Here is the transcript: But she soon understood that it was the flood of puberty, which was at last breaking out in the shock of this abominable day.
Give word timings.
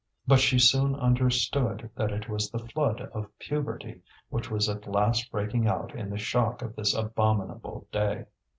But 0.25 0.39
she 0.39 0.57
soon 0.57 0.95
understood 0.95 1.91
that 1.95 2.09
it 2.11 2.27
was 2.27 2.49
the 2.49 2.57
flood 2.57 3.01
of 3.13 3.27
puberty, 3.37 4.01
which 4.29 4.49
was 4.49 4.67
at 4.67 4.87
last 4.87 5.29
breaking 5.31 5.67
out 5.67 5.93
in 5.95 6.09
the 6.09 6.17
shock 6.17 6.63
of 6.63 6.75
this 6.75 6.95
abominable 6.95 7.87
day. 7.91 8.25